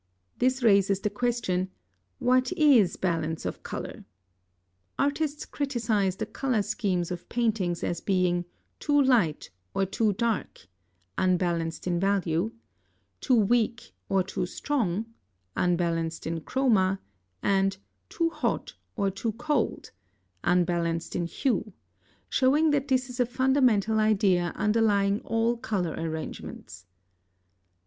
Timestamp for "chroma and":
16.41-17.77